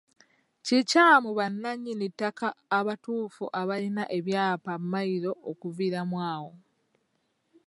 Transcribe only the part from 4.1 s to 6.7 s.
ebyapa bya Mmayiro okuviiramu awo.